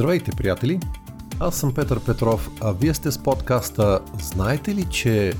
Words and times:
Здравейте, 0.00 0.30
приятели! 0.30 0.80
Аз 1.40 1.56
съм 1.56 1.74
Петър 1.74 2.04
Петров, 2.04 2.50
а 2.60 2.72
вие 2.72 2.94
сте 2.94 3.10
с 3.10 3.22
подкаста 3.22 4.00
Знаете 4.22 4.74
ли, 4.74 4.84
че 4.84 5.32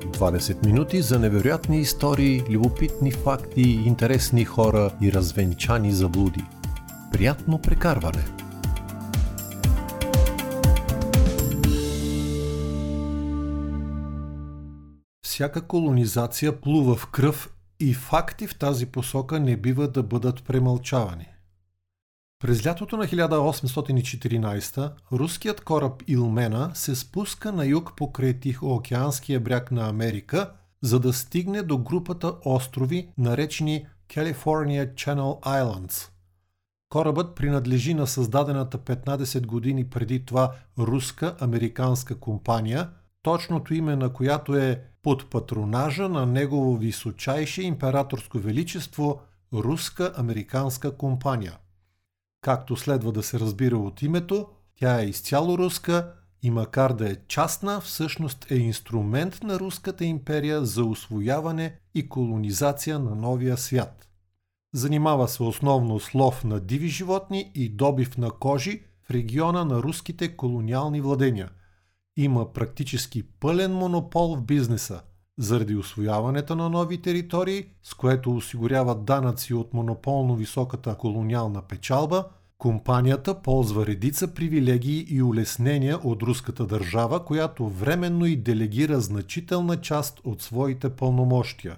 20 0.00 0.66
минути 0.66 1.02
за 1.02 1.18
невероятни 1.18 1.80
истории, 1.80 2.42
любопитни 2.50 3.12
факти, 3.12 3.62
интересни 3.62 4.44
хора 4.44 4.90
и 5.00 5.12
развенчани 5.12 5.92
заблуди. 5.92 6.44
Приятно 7.12 7.58
прекарване! 7.58 8.24
Всяка 15.24 15.66
колонизация 15.66 16.60
плува 16.60 16.96
в 16.96 17.06
кръв 17.06 17.54
и 17.80 17.94
факти 17.94 18.46
в 18.46 18.58
тази 18.58 18.86
посока 18.86 19.40
не 19.40 19.56
бива 19.56 19.88
да 19.88 20.02
бъдат 20.02 20.44
премълчавани. 20.44 21.31
През 22.42 22.66
лятото 22.66 22.96
на 22.96 23.04
1814 23.04 24.92
руският 25.12 25.60
кораб 25.60 26.02
Илмена 26.06 26.70
се 26.74 26.96
спуска 26.96 27.52
на 27.52 27.66
юг 27.66 27.92
покрай 27.96 28.40
Тихоокеанския 28.40 29.40
бряг 29.40 29.70
на 29.70 29.88
Америка, 29.88 30.50
за 30.82 31.00
да 31.00 31.12
стигне 31.12 31.62
до 31.62 31.78
групата 31.78 32.34
острови, 32.44 33.08
наречени 33.18 33.86
California 34.14 34.94
Channel 34.94 35.40
Islands. 35.40 36.08
Корабът 36.88 37.34
принадлежи 37.34 37.94
на 37.94 38.06
създадената 38.06 38.78
15 38.78 39.46
години 39.46 39.90
преди 39.90 40.24
това 40.24 40.52
руска-американска 40.78 42.20
компания, 42.20 42.90
точното 43.22 43.74
име 43.74 43.96
на 43.96 44.12
която 44.12 44.56
е 44.56 44.82
под 45.02 45.30
патронажа 45.30 46.08
на 46.08 46.26
негово 46.26 46.76
височайше 46.76 47.62
императорско 47.62 48.38
величество 48.38 49.20
Руска-американска 49.52 50.96
компания. 50.96 51.52
Както 52.42 52.76
следва 52.76 53.12
да 53.12 53.22
се 53.22 53.40
разбира 53.40 53.76
от 53.76 54.02
името, 54.02 54.48
тя 54.76 55.00
е 55.00 55.04
изцяло 55.04 55.58
руска 55.58 56.12
и 56.42 56.50
макар 56.50 56.92
да 56.92 57.12
е 57.12 57.16
частна, 57.28 57.80
всъщност 57.80 58.50
е 58.50 58.54
инструмент 58.54 59.42
на 59.42 59.58
Руската 59.58 60.04
империя 60.04 60.64
за 60.64 60.84
освояване 60.84 61.78
и 61.94 62.08
колонизация 62.08 62.98
на 62.98 63.14
новия 63.14 63.56
свят. 63.56 64.08
Занимава 64.74 65.28
се 65.28 65.42
основно 65.42 66.00
с 66.00 66.14
лов 66.14 66.44
на 66.44 66.60
диви 66.60 66.88
животни 66.88 67.52
и 67.54 67.68
добив 67.68 68.18
на 68.18 68.30
кожи 68.30 68.82
в 69.02 69.10
региона 69.10 69.64
на 69.64 69.82
руските 69.82 70.36
колониални 70.36 71.00
владения. 71.00 71.50
Има 72.16 72.52
практически 72.52 73.22
пълен 73.22 73.72
монопол 73.72 74.36
в 74.36 74.42
бизнеса– 74.42 75.02
заради 75.38 75.76
освояването 75.76 76.56
на 76.56 76.68
нови 76.68 77.02
територии, 77.02 77.66
с 77.82 77.94
което 77.94 78.36
осигурява 78.36 78.94
данъци 78.94 79.54
от 79.54 79.74
монополно 79.74 80.36
високата 80.36 80.94
колониална 80.94 81.62
печалба, 81.62 82.24
компанията 82.58 83.42
ползва 83.42 83.86
редица 83.86 84.34
привилегии 84.34 85.06
и 85.08 85.22
улеснения 85.22 85.98
от 85.98 86.22
руската 86.22 86.66
държава, 86.66 87.24
която 87.24 87.68
временно 87.68 88.26
и 88.26 88.36
делегира 88.36 89.00
значителна 89.00 89.80
част 89.80 90.20
от 90.24 90.42
своите 90.42 90.90
пълномощия. 90.90 91.76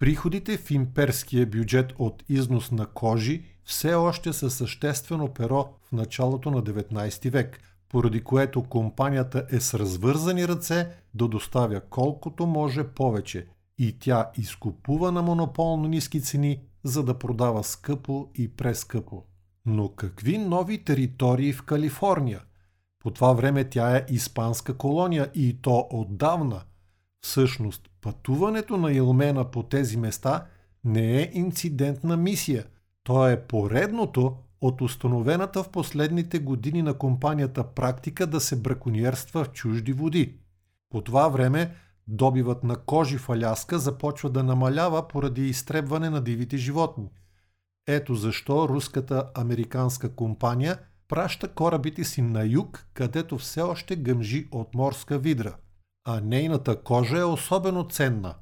Приходите 0.00 0.56
в 0.56 0.70
имперския 0.70 1.46
бюджет 1.46 1.92
от 1.98 2.24
износ 2.28 2.70
на 2.70 2.86
кожи 2.86 3.42
все 3.64 3.94
още 3.94 4.32
са 4.32 4.50
съществено 4.50 5.28
перо 5.28 5.68
в 5.82 5.92
началото 5.92 6.50
на 6.50 6.62
19 6.62 7.30
век– 7.30 7.60
поради 7.92 8.24
което 8.24 8.62
компанията 8.62 9.46
е 9.50 9.60
с 9.60 9.78
развързани 9.78 10.48
ръце 10.48 10.88
да 11.14 11.28
доставя 11.28 11.80
колкото 11.80 12.46
може 12.46 12.84
повече 12.84 13.46
и 13.78 13.98
тя 13.98 14.30
изкупува 14.36 15.12
на 15.12 15.22
монополно 15.22 15.88
ниски 15.88 16.22
цени, 16.22 16.60
за 16.84 17.02
да 17.02 17.18
продава 17.18 17.64
скъпо 17.64 18.28
и 18.34 18.48
прескъпо. 18.48 19.22
Но 19.66 19.88
какви 19.88 20.38
нови 20.38 20.84
територии 20.84 21.52
в 21.52 21.62
Калифорния? 21.62 22.40
По 22.98 23.10
това 23.10 23.32
време 23.32 23.64
тя 23.64 23.96
е 23.96 24.06
испанска 24.08 24.76
колония 24.76 25.30
и 25.34 25.58
то 25.62 25.88
отдавна. 25.90 26.60
Всъщност, 27.20 27.90
пътуването 28.00 28.76
на 28.76 28.92
Илмена 28.92 29.50
по 29.50 29.62
тези 29.62 29.96
места 29.96 30.46
не 30.84 31.22
е 31.22 31.30
инцидентна 31.32 32.16
мисия. 32.16 32.64
То 33.02 33.28
е 33.28 33.42
поредното 33.42 34.36
от 34.62 34.80
установената 34.80 35.62
в 35.62 35.68
последните 35.68 36.38
години 36.38 36.82
на 36.82 36.94
компанията 36.94 37.64
практика 37.64 38.26
да 38.26 38.40
се 38.40 38.56
браконьерства 38.56 39.44
в 39.44 39.50
чужди 39.50 39.92
води. 39.92 40.38
По 40.90 41.00
това 41.00 41.28
време 41.28 41.74
добивът 42.08 42.64
на 42.64 42.76
кожи 42.76 43.18
в 43.18 43.30
Аляска 43.30 43.78
започва 43.78 44.30
да 44.30 44.42
намалява 44.42 45.08
поради 45.08 45.46
изтребване 45.48 46.10
на 46.10 46.20
дивите 46.20 46.56
животни. 46.56 47.10
Ето 47.86 48.14
защо 48.14 48.68
руската 48.68 49.30
американска 49.34 50.14
компания 50.14 50.78
праща 51.08 51.48
корабите 51.48 52.04
си 52.04 52.22
на 52.22 52.44
юг, 52.44 52.86
където 52.94 53.38
все 53.38 53.60
още 53.60 53.96
гъмжи 53.96 54.48
от 54.50 54.74
морска 54.74 55.18
видра. 55.18 55.54
А 56.04 56.20
нейната 56.20 56.82
кожа 56.82 57.18
е 57.18 57.24
особено 57.24 57.88
ценна. 57.88 58.34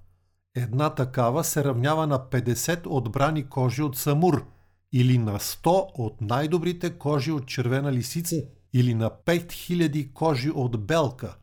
Една 0.57 0.91
такава 0.91 1.45
се 1.45 1.65
равнява 1.65 2.07
на 2.07 2.19
50 2.19 2.81
отбрани 2.87 3.49
кожи 3.49 3.83
от 3.83 3.97
самур– 3.97 4.47
или 4.93 5.19
на 5.19 5.39
100 5.39 5.91
от 5.95 6.21
най-добрите 6.21 6.99
кожи 6.99 7.33
от 7.33 7.47
червена 7.47 7.93
лисица 7.93 8.37
или 8.73 8.95
на 8.95 9.11
5000 9.11 10.13
кожи 10.13 10.51
от 10.51 10.87
белка. 10.87 11.37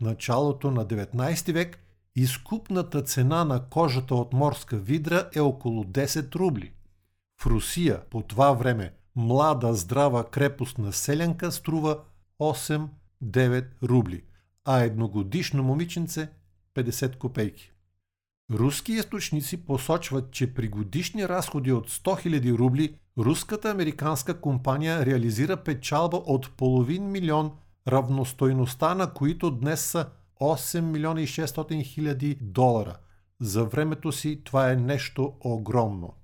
В 0.00 0.04
началото 0.04 0.70
на 0.70 0.86
19 0.86 1.52
век 1.52 1.78
изкупната 2.16 3.02
цена 3.02 3.44
на 3.44 3.68
кожата 3.68 4.14
от 4.14 4.32
морска 4.32 4.76
видра 4.76 5.30
е 5.34 5.40
около 5.40 5.84
10 5.84 6.34
рубли. 6.34 6.72
В 7.40 7.46
Русия 7.46 8.02
по 8.10 8.22
това 8.22 8.52
време 8.52 8.92
млада 9.16 9.74
здрава 9.74 10.24
крепостна 10.30 10.92
селянка 10.92 11.52
струва 11.52 11.98
8-9 12.40 12.88
рубли, 13.82 14.22
а 14.64 14.80
едногодишно 14.80 15.62
момиченце 15.62 16.28
50 16.74 17.18
копейки. 17.18 17.72
Руски 18.52 18.92
източници 18.92 19.64
посочват, 19.64 20.30
че 20.30 20.54
при 20.54 20.68
годишни 20.68 21.28
разходи 21.28 21.72
от 21.72 21.90
100 21.90 22.40
000 22.40 22.58
рубли 22.58 22.94
руската 23.18 23.70
американска 23.70 24.40
компания 24.40 25.06
реализира 25.06 25.56
печалба 25.56 26.16
от 26.16 26.56
половин 26.56 27.10
милион, 27.10 27.52
равностойността 27.88 28.94
на 28.94 29.12
които 29.12 29.50
днес 29.50 29.80
са 29.80 30.06
8 30.40 30.80
милиона 30.80 31.20
и 31.20 31.26
600 31.26 31.84
хиляди 31.84 32.38
долара. 32.40 32.96
За 33.40 33.64
времето 33.64 34.12
си 34.12 34.40
това 34.44 34.70
е 34.70 34.76
нещо 34.76 35.32
огромно. 35.40 36.14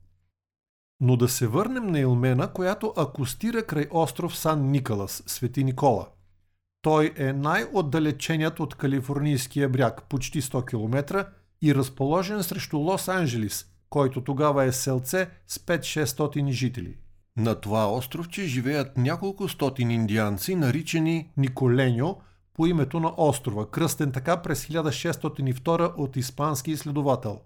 Но 1.01 1.17
да 1.17 1.29
се 1.29 1.47
върнем 1.47 1.87
на 1.87 2.01
Илмена, 2.01 2.53
която 2.53 2.93
акустира 2.97 3.67
край 3.67 3.87
остров 3.91 4.39
Сан 4.39 4.71
Николас, 4.71 5.23
Свети 5.27 5.65
Никола. 5.65 6.09
Той 6.83 7.13
е 7.17 7.33
най-отдалеченият 7.33 8.61
от 8.61 8.75
калифорнийския 8.75 9.69
бряг, 9.69 10.03
почти 10.09 10.43
100 10.43 10.65
км, 10.65 11.27
и 11.65 11.75
разположен 11.75 12.43
срещу 12.43 12.77
Лос-Анджелис, 12.77 13.67
който 13.91 14.25
тогава 14.25 14.65
е 14.65 14.73
селце 14.73 15.29
с 15.47 15.59
5-600 15.59 16.51
жители. 16.51 16.97
На 17.37 17.55
това 17.55 17.93
островче 17.93 18.47
живеят 18.47 18.97
няколко 18.97 19.49
стотин 19.49 19.91
индианци, 19.91 20.55
наричани 20.55 21.31
Николеньо, 21.37 22.17
по 22.55 22.67
името 22.67 23.01
на 23.01 23.13
острова, 23.17 23.71
кръстен 23.71 24.13
така 24.13 24.43
през 24.43 24.67
1602 24.67 25.95
от 25.97 26.17
испански 26.17 26.71
изследовател. 26.71 27.41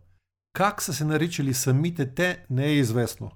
Как 0.53 0.83
са 0.83 0.95
се 0.95 1.05
наричали 1.05 1.55
самите 1.55 2.15
те, 2.15 2.45
не 2.50 2.65
е 2.65 2.73
известно. 2.73 3.31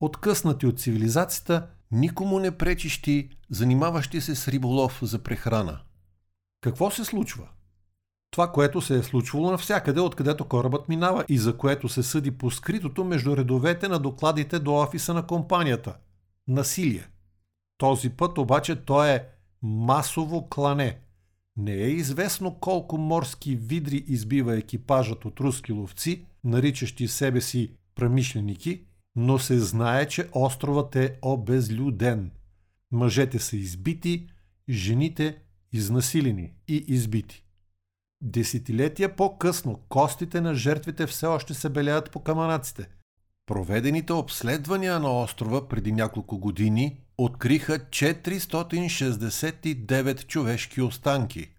Откъснати 0.00 0.66
от 0.66 0.80
цивилизацията, 0.80 1.66
никому 1.90 2.38
не 2.38 2.50
пречищи, 2.50 3.30
занимаващи 3.50 4.20
се 4.20 4.34
с 4.34 4.48
риболов 4.48 4.98
за 5.02 5.18
прехрана. 5.18 5.80
Какво 6.60 6.90
се 6.90 7.04
случва? 7.04 7.48
Това, 8.30 8.52
което 8.52 8.80
се 8.80 8.98
е 8.98 9.02
случвало 9.02 9.50
навсякъде, 9.50 10.00
откъдето 10.00 10.44
корабът 10.44 10.88
минава 10.88 11.24
и 11.28 11.38
за 11.38 11.56
което 11.56 11.88
се 11.88 12.02
съди 12.02 12.30
по 12.30 12.50
скритото 12.50 13.04
между 13.04 13.36
редовете 13.36 13.88
на 13.88 13.98
докладите 13.98 14.58
до 14.58 14.74
офиса 14.74 15.14
на 15.14 15.26
компанията. 15.26 15.96
Насилие. 16.48 17.08
Този 17.78 18.10
път 18.10 18.38
обаче 18.38 18.76
то 18.76 19.04
е 19.04 19.28
масово 19.62 20.48
клане. 20.48 20.98
Не 21.56 21.72
е 21.72 21.88
известно 21.88 22.54
колко 22.54 22.98
морски 22.98 23.56
видри 23.56 24.04
избива 24.06 24.56
екипажът 24.56 25.24
от 25.24 25.40
руски 25.40 25.72
ловци, 25.72 26.24
наричащи 26.44 27.08
себе 27.08 27.40
си 27.40 27.72
промишленики, 27.94 28.82
но 29.16 29.38
се 29.38 29.58
знае, 29.58 30.08
че 30.08 30.28
островът 30.32 30.96
е 30.96 31.18
обезлюден. 31.22 32.30
Мъжете 32.92 33.38
са 33.38 33.56
избити, 33.56 34.26
жените 34.68 35.38
изнасилени 35.72 36.52
и 36.68 36.84
избити. 36.88 37.44
Десетилетия 38.22 39.16
по-късно 39.16 39.80
костите 39.88 40.40
на 40.40 40.54
жертвите 40.54 41.06
все 41.06 41.26
още 41.26 41.54
се 41.54 41.68
белеят 41.68 42.10
по 42.10 42.20
каманаците. 42.20 42.88
Проведените 43.46 44.12
обследвания 44.12 45.00
на 45.00 45.22
острова 45.22 45.68
преди 45.68 45.92
няколко 45.92 46.38
години 46.38 47.00
откриха 47.18 47.78
469 47.78 50.26
човешки 50.26 50.82
останки. 50.82 51.50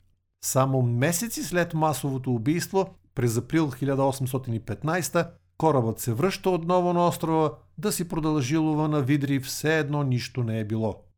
Само 0.46 0.82
месеци 0.82 1.44
след 1.44 1.74
масовото 1.74 2.34
убийство, 2.34 2.96
през 3.16 3.38
април 3.38 3.72
1815, 3.72 5.30
корабът 5.58 6.00
се 6.00 6.14
връща 6.14 6.50
отново 6.50 6.94
на 6.94 7.08
острова 7.08 7.52
да 7.78 7.92
си 7.92 8.08
продължи 8.08 8.58
лова 8.58 8.88
на 8.88 9.02
видри, 9.02 9.40
все 9.40 9.80
едно 9.80 10.04
нищо 10.04 10.44
не 10.44 10.60
е 10.60 10.66
било. 10.66 11.09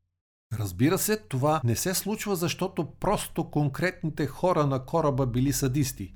Разбира 0.60 0.98
се, 0.98 1.18
това 1.18 1.62
не 1.64 1.76
се 1.76 1.94
случва, 1.94 2.36
защото 2.36 2.88
просто 3.00 3.44
конкретните 3.44 4.28
хора 4.28 4.68
на 4.68 4.86
кораба 4.86 5.26
били 5.26 5.54
садисти. 5.54 6.14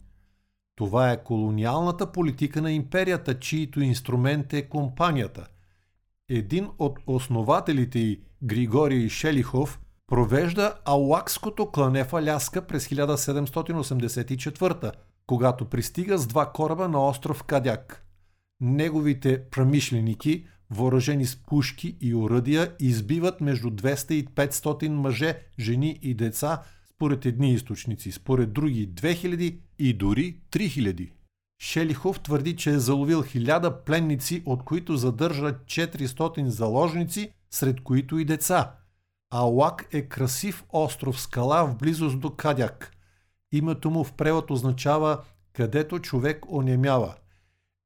Това 0.75 1.11
е 1.11 1.23
колониалната 1.23 2.11
политика 2.11 2.61
на 2.61 2.71
империята, 2.71 3.39
чието 3.39 3.81
инструмент 3.81 4.53
е 4.53 4.69
компанията. 4.69 5.47
Един 6.29 6.69
от 6.79 6.99
основателите 7.07 7.99
й, 7.99 8.21
Григорий 8.43 9.09
Шелихов, 9.09 9.79
провежда 10.07 10.73
Ауакското 10.85 11.71
клане 11.71 12.03
в 12.03 12.13
Аляска 12.13 12.67
през 12.67 12.87
1784, 12.87 14.91
когато 15.27 15.65
пристига 15.65 16.17
с 16.17 16.27
два 16.27 16.51
кораба 16.51 16.87
на 16.87 17.07
остров 17.07 17.43
Кадяк. 17.43 18.05
Неговите 18.61 19.49
промишленики, 19.49 20.47
въоръжени 20.69 21.25
с 21.25 21.35
пушки 21.35 21.97
и 22.01 22.15
оръдия, 22.15 22.75
избиват 22.79 23.41
между 23.41 23.69
200 23.69 24.11
и 24.11 24.25
500 24.25 24.87
мъже, 24.87 25.37
жени 25.59 25.99
и 26.01 26.13
деца, 26.13 26.61
според 26.89 27.25
едни 27.25 27.53
източници, 27.53 28.11
според 28.11 28.53
други 28.53 28.89
2000 28.89 29.57
и 29.79 29.93
дори 29.93 30.37
3000. 30.51 31.11
Шелихов 31.61 32.19
твърди, 32.19 32.55
че 32.55 32.69
е 32.69 32.79
заловил 32.79 33.23
1000 33.23 33.83
пленници, 33.83 34.43
от 34.45 34.63
които 34.63 34.97
задържа 34.97 35.53
400 35.65 36.45
заложници, 36.45 37.31
сред 37.51 37.81
които 37.83 38.17
и 38.17 38.25
деца– 38.25 38.71
Ауак 39.37 39.87
е 39.91 40.01
красив 40.01 40.63
остров 40.73 41.21
скала 41.21 41.65
в 41.65 41.75
близост 41.75 42.19
до 42.19 42.35
Кадяк. 42.35 42.91
Името 43.51 43.89
му 43.89 44.03
в 44.03 44.13
превод 44.13 44.51
означава 44.51 45.23
където 45.53 45.99
човек 45.99 46.51
онемява. 46.51 47.15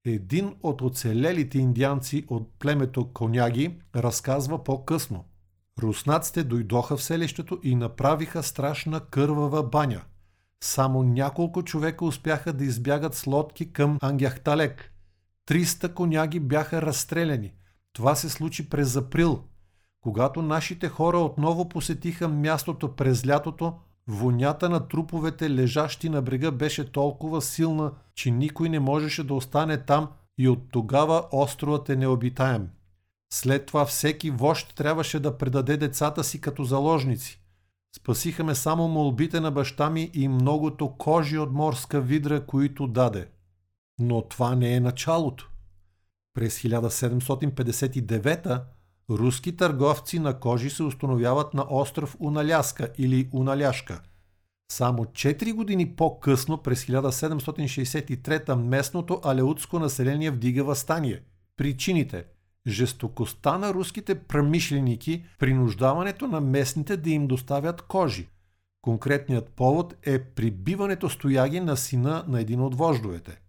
Един 0.05 0.55
от 0.63 0.81
оцелелите 0.81 1.57
индианци 1.57 2.25
от 2.27 2.51
племето 2.59 3.13
коняги 3.13 3.79
разказва 3.95 4.63
по-късно. 4.63 5.25
Руснаците 5.81 6.43
дойдоха 6.43 6.97
в 6.97 7.03
селището 7.03 7.59
и 7.63 7.75
направиха 7.75 8.43
страшна 8.43 8.99
кървава 8.99 9.63
баня. 9.63 10.01
Само 10.63 11.03
няколко 11.03 11.63
човека 11.63 12.05
успяха 12.05 12.53
да 12.53 12.65
избягат 12.65 13.15
с 13.15 13.27
лодки 13.27 13.73
към 13.73 13.97
Ангяхталек. 14.01 14.93
Триста 15.45 15.93
коняги 15.93 16.39
бяха 16.39 16.81
разстреляни. 16.81 17.53
Това 17.93 18.15
се 18.15 18.29
случи 18.29 18.69
през 18.69 18.95
април– 18.95 19.43
когато 20.01 20.41
нашите 20.41 20.89
хора 20.89 21.17
отново 21.17 21.69
посетиха 21.69 22.27
мястото 22.27 22.95
през 22.95 23.27
лятото, 23.27 23.73
вонята 24.09 24.69
на 24.69 24.87
труповете 24.87 25.49
лежащи 25.49 26.09
на 26.09 26.21
брега 26.21 26.51
беше 26.51 26.91
толкова 26.91 27.41
силна, 27.41 27.91
че 28.15 28.31
никой 28.31 28.69
не 28.69 28.79
можеше 28.79 29.23
да 29.23 29.33
остане 29.33 29.77
там 29.77 30.09
и 30.37 30.49
от 30.49 30.71
тогава 30.71 31.23
островът 31.31 31.89
е 31.89 31.95
необитаем. 31.95 32.69
След 33.33 33.65
това 33.65 33.85
всеки 33.85 34.31
вожд 34.31 34.73
трябваше 34.75 35.19
да 35.19 35.37
предаде 35.37 35.77
децата 35.77 36.23
си 36.23 36.41
като 36.41 36.63
заложници. 36.63 37.41
Спасиха 37.97 38.43
ме 38.43 38.55
само 38.55 38.87
молбите 38.87 39.39
на 39.39 39.51
баща 39.51 39.89
ми 39.89 40.11
и 40.13 40.27
многото 40.27 40.97
кожи 40.97 41.37
от 41.37 41.51
морска 41.51 42.01
видра, 42.01 42.45
които 42.45 42.87
даде. 42.87 43.27
Но 43.99 44.21
това 44.21 44.55
не 44.55 44.75
е 44.75 44.79
началото. 44.79 45.49
През 46.33 46.61
1759 46.61 48.61
руски 49.09 49.55
търговци 49.55 50.19
на 50.19 50.39
кожи 50.39 50.69
се 50.69 50.83
установяват 50.83 51.53
на 51.53 51.65
остров 51.69 52.17
Уналяска 52.19 52.89
или 52.97 53.29
Уналяшка. 53.31 54.01
Само 54.71 55.05
4 55.05 55.53
години 55.53 55.95
по-късно, 55.95 56.57
през 56.57 56.85
1763 56.85 58.55
местното 58.55 59.21
алеутско 59.23 59.79
население 59.79 60.31
вдига 60.31 60.63
възстание. 60.63 61.21
Причините– 61.57 62.25
жестокостта 62.67 63.57
на 63.57 63.73
руските 63.73 64.15
промишленики, 64.15 65.23
принуждаването 65.39 66.27
на 66.27 66.41
местните 66.41 66.97
да 66.97 67.09
им 67.09 67.27
доставят 67.27 67.81
кожи. 67.81 68.27
Конкретният 68.81 69.49
повод 69.49 69.95
е 70.03 70.23
прибиването 70.23 71.09
стояги 71.09 71.59
на 71.59 71.77
сина 71.77 72.23
на 72.27 72.41
един 72.41 72.61
от 72.61 72.75
вождовете. 72.75 73.41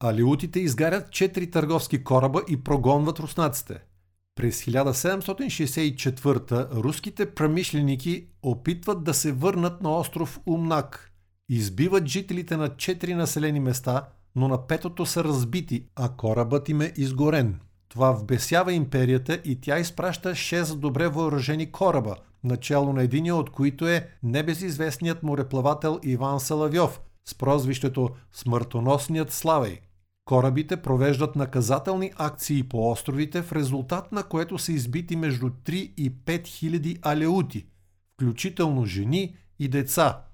Алеутите 0.00 0.60
изгарят 0.60 1.08
4 1.08 1.52
търговски 1.52 2.04
кораба 2.04 2.42
и 2.48 2.64
прогонват 2.64 3.18
руснаците– 3.18 3.78
през 4.34 4.64
1764 4.64 6.70
руските 6.70 7.34
промишленики 7.34 8.26
опитват 8.42 9.04
да 9.04 9.14
се 9.14 9.32
върнат 9.32 9.82
на 9.82 9.98
остров 9.98 10.40
Умнак. 10.46 11.10
Избиват 11.48 12.06
жителите 12.06 12.56
на 12.56 12.76
четири 12.76 13.14
населени 13.14 13.60
места, 13.60 14.08
но 14.36 14.48
на 14.48 14.66
петото 14.66 15.06
са 15.06 15.24
разбити, 15.24 15.86
а 15.96 16.08
корабът 16.08 16.68
им 16.68 16.80
е 16.80 16.92
изгорен. 16.96 17.60
Това 17.88 18.12
вбесява 18.12 18.72
империята 18.72 19.40
и 19.44 19.60
тя 19.60 19.78
изпраща 19.78 20.30
6 20.30 20.74
добре 20.74 21.08
въоръжени 21.08 21.72
кораба, 21.72 22.16
начало 22.44 22.92
на 22.92 23.02
единия 23.02 23.36
от 23.36 23.50
които 23.50 23.88
е 23.88 24.08
небезизвестният 24.22 25.22
мореплавател 25.22 26.00
Иван 26.02 26.40
Салавьов 26.40 27.00
с 27.24 27.34
прозвището 27.34 28.10
Смъртоносният 28.32 29.32
Славей– 29.32 29.80
Корабите 30.24 30.76
провеждат 30.76 31.36
наказателни 31.36 32.12
акции 32.16 32.62
по 32.62 32.90
островите, 32.90 33.42
в 33.42 33.52
резултат 33.52 34.12
на 34.12 34.22
което 34.22 34.58
са 34.58 34.72
избити 34.72 35.16
между 35.16 35.50
3 35.50 35.72
и 35.72 36.12
5 36.16 36.46
хиляди 36.46 36.98
алеути, 37.02 37.66
включително 38.14 38.86
жени 38.86 39.36
и 39.58 39.68
деца. 39.68 40.24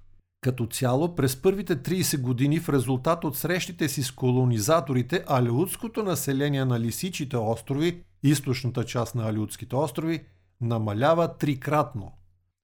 Като 0.40 0.66
цяло, 0.66 1.14
през 1.14 1.42
първите 1.42 1.76
30 1.76 2.20
години 2.20 2.60
в 2.60 2.68
резултат 2.68 3.24
от 3.24 3.36
срещите 3.36 3.88
си 3.88 4.02
с 4.02 4.10
колонизаторите, 4.10 5.24
алеутското 5.26 6.02
население 6.02 6.64
на 6.64 6.80
Лисичите 6.80 7.36
острови, 7.36 8.02
източната 8.22 8.84
част 8.84 9.14
на 9.14 9.28
Алеутските 9.28 9.76
острови, 9.76 10.24
намалява 10.60 11.36
трикратно. 11.36 12.12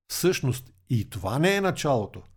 Всъщност 0.09 0.73
и 0.91 1.11
това 1.11 1.38
не 1.38 1.56
е 1.56 1.61
началото– 1.61 2.23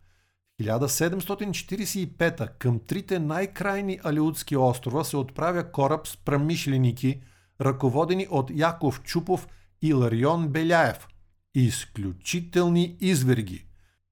1745 0.62 2.58
към 2.58 2.80
трите 2.80 3.20
най-крайни 3.20 4.00
Алиутски 4.04 4.58
острова 4.58 5.04
се 5.04 5.18
отправя 5.18 5.72
кораб 5.72 6.08
с 6.08 6.18
промишленики, 6.18 7.22
ръководени 7.62 8.28
от 8.30 8.52
Яков 8.56 9.02
Чупов 9.02 9.48
и 9.82 9.94
Ларион 9.94 10.48
Беляев. 10.48 11.08
Изключителни 11.56 12.98
изверги. 13.02 13.66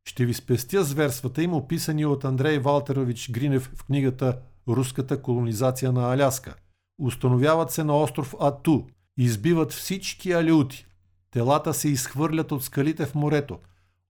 Ще 0.07 0.25
ви 0.25 0.33
спестя 0.33 0.83
зверствата 0.83 1.44
им, 1.44 1.53
описани 1.53 2.06
от 2.06 2.25
Андрей 2.25 2.57
Валтерович 2.59 3.31
Гринев 3.31 3.71
в 3.75 3.83
книгата 3.83 4.39
«Руската 4.67 5.22
колонизация 5.22 5.91
на 5.91 6.13
Аляска». 6.13 6.55
Установяват 7.00 7.72
се 7.72 7.84
на 7.84 7.98
остров 7.98 8.36
Ату, 8.39 8.84
избиват 9.17 9.72
всички 9.72 10.31
алиути. 10.31 10.86
Телата 11.31 11.74
се 11.74 11.89
изхвърлят 11.89 12.51
от 12.51 12.63
скалите 12.63 13.05
в 13.05 13.15
морето. 13.15 13.60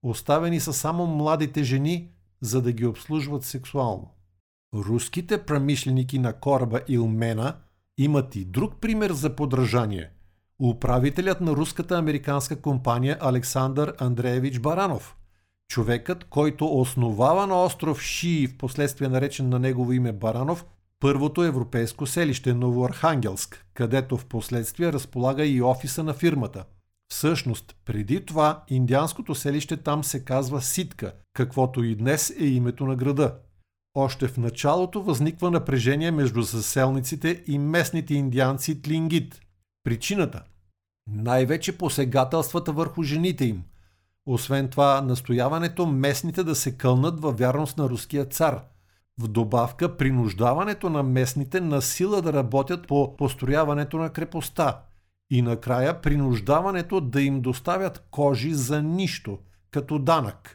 Оставени 0.03 0.59
са 0.59 0.73
само 0.73 1.07
младите 1.07 1.63
жени, 1.63 2.09
за 2.41 2.61
да 2.61 2.71
ги 2.71 2.85
обслужват 2.85 3.43
сексуално. 3.43 4.11
Руските 4.73 5.45
промишленики 5.45 6.19
на 6.19 6.33
кораба 6.33 6.81
Илмена 6.87 7.55
имат 7.97 8.35
и 8.35 8.45
друг 8.45 8.75
пример 8.81 9.11
за 9.11 9.35
подражание. 9.35 10.09
Управителят 10.63 11.41
на 11.41 11.51
руската 11.51 11.97
американска 11.97 12.61
компания 12.61 13.17
Александър 13.21 13.95
Андреевич 13.99 14.59
Баранов. 14.59 15.15
Човекът, 15.67 16.23
който 16.23 16.79
основава 16.79 17.47
на 17.47 17.63
остров 17.63 18.01
Шии, 18.01 18.47
в 18.47 18.57
последствие 18.57 19.07
наречен 19.07 19.49
на 19.49 19.59
негово 19.59 19.91
име 19.91 20.11
Баранов, 20.11 20.65
първото 20.99 21.43
европейско 21.43 22.05
селище 22.05 22.53
Новоархангелск, 22.53 23.65
където 23.73 24.17
в 24.17 24.25
последствие 24.25 24.93
разполага 24.93 25.45
и 25.45 25.61
офиса 25.61 26.03
на 26.03 26.13
фирмата– 26.13 26.65
Всъщност, 27.07 27.75
преди 27.85 28.25
това, 28.25 28.63
индианското 28.67 29.35
селище 29.35 29.77
там 29.77 30.03
се 30.03 30.25
казва 30.25 30.61
Ситка, 30.61 31.13
каквото 31.35 31.83
и 31.83 31.95
днес 31.95 32.29
е 32.39 32.45
името 32.45 32.85
на 32.85 32.95
града. 32.95 33.35
Още 33.95 34.27
в 34.27 34.37
началото 34.37 35.03
възниква 35.03 35.51
напрежение 35.51 36.11
между 36.11 36.41
заселниците 36.41 37.43
и 37.47 37.59
местните 37.59 38.13
индианци 38.13 38.81
Тлингит. 38.81 39.41
Причината? 39.83 40.43
Най-вече 41.07 41.77
посегателствата 41.77 42.71
върху 42.71 43.03
жените 43.03 43.45
им. 43.45 43.63
Освен 44.25 44.69
това, 44.69 45.01
настояването 45.01 45.85
местните 45.85 46.43
да 46.43 46.55
се 46.55 46.77
кълнат 46.77 47.19
във 47.19 47.37
вярност 47.37 47.77
на 47.77 47.89
руския 47.89 48.25
цар. 48.25 48.63
В 49.21 49.27
добавка, 49.27 49.97
принуждаването 49.97 50.89
на 50.89 51.03
местните 51.03 51.61
на 51.61 51.81
сила 51.81 52.21
да 52.21 52.33
работят 52.33 52.87
по 52.87 53.17
построяването 53.17 53.97
на 53.97 54.09
крепостта– 54.09 54.81
и 55.29 55.41
накрая 55.41 56.01
принуждаването 56.01 57.01
да 57.01 57.21
им 57.21 57.41
доставят 57.41 58.07
кожи 58.11 58.53
за 58.53 58.81
нищо, 58.81 59.39
като 59.71 59.99
данък. 59.99 60.54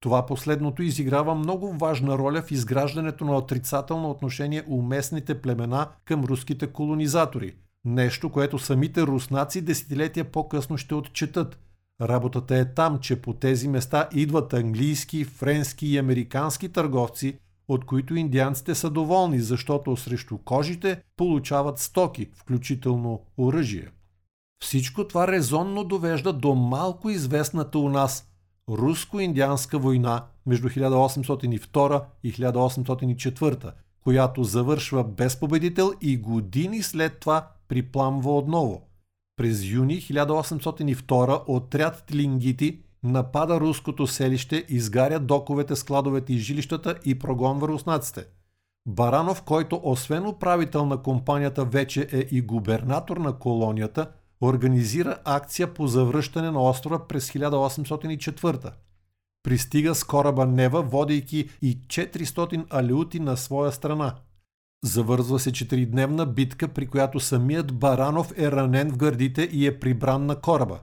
Това 0.00 0.26
последното 0.26 0.82
изиграва 0.82 1.34
много 1.34 1.72
важна 1.72 2.18
роля 2.18 2.42
в 2.42 2.50
изграждането 2.50 3.24
на 3.24 3.36
отрицателно 3.36 4.10
отношение 4.10 4.64
у 4.66 4.82
местните 4.82 5.42
племена 5.42 5.88
към 6.04 6.24
руските 6.24 6.66
колонизатори. 6.66 7.54
Нещо, 7.84 8.30
което 8.30 8.58
самите 8.58 9.02
руснаци 9.02 9.60
десетилетия 9.60 10.24
по-късно 10.24 10.78
ще 10.78 10.94
отчетат. 10.94 11.58
Работата 12.00 12.56
е 12.56 12.74
там, 12.74 12.98
че 12.98 13.22
по 13.22 13.32
тези 13.32 13.68
места 13.68 14.08
идват 14.12 14.54
английски, 14.54 15.24
френски 15.24 15.86
и 15.86 15.98
американски 15.98 16.68
търговци, 16.68 17.38
от 17.68 17.84
които 17.86 18.14
индианците 18.14 18.74
са 18.74 18.90
доволни, 18.90 19.40
защото 19.40 19.96
срещу 19.96 20.38
кожите 20.38 21.02
получават 21.16 21.78
стоки, 21.78 22.28
включително 22.34 23.20
оръжие. 23.38 23.88
Всичко 24.62 25.08
това 25.08 25.28
резонно 25.28 25.84
довежда 25.84 26.32
до 26.32 26.54
малко 26.54 27.10
известната 27.10 27.78
у 27.78 27.88
нас 27.88 28.29
руско-индианска 28.70 29.78
война 29.78 30.24
между 30.46 30.68
1802 30.68 32.02
и 32.24 32.32
1804, 32.32 33.72
която 34.04 34.44
завършва 34.44 35.04
без 35.04 35.40
победител 35.40 35.92
и 36.00 36.16
години 36.16 36.82
след 36.82 37.18
това 37.18 37.48
припламва 37.68 38.36
отново. 38.36 38.82
През 39.36 39.64
юни 39.64 39.96
1802 39.96 41.42
отряд 41.46 42.04
тлингити 42.06 42.80
напада 43.02 43.60
руското 43.60 44.06
селище, 44.06 44.64
изгаря 44.68 45.20
доковете, 45.20 45.76
складовете 45.76 46.32
и 46.32 46.38
жилищата 46.38 46.94
и 47.04 47.18
прогонва 47.18 47.68
руснаците. 47.68 48.24
Баранов, 48.88 49.42
който 49.42 49.80
освен 49.84 50.26
управител 50.26 50.86
на 50.86 51.02
компанията 51.02 51.64
вече 51.64 52.08
е 52.12 52.18
и 52.18 52.42
губернатор 52.42 53.16
на 53.16 53.32
колонията, 53.32 54.10
организира 54.42 55.18
акция 55.24 55.74
по 55.74 55.86
завръщане 55.86 56.50
на 56.50 56.62
острова 56.62 57.08
през 57.08 57.30
1804. 57.30 58.72
Пристига 59.42 59.94
с 59.94 60.04
кораба 60.04 60.46
Нева, 60.46 60.82
водейки 60.82 61.48
и 61.62 61.78
400 61.78 62.64
алеути 62.70 63.20
на 63.20 63.36
своя 63.36 63.72
страна. 63.72 64.14
Завързва 64.84 65.38
се 65.38 65.52
четиридневна 65.52 66.26
битка, 66.26 66.68
при 66.68 66.86
която 66.86 67.20
самият 67.20 67.72
Баранов 67.72 68.32
е 68.36 68.52
ранен 68.52 68.90
в 68.90 68.96
гърдите 68.96 69.42
и 69.42 69.66
е 69.66 69.78
прибран 69.80 70.26
на 70.26 70.36
кораба. 70.36 70.78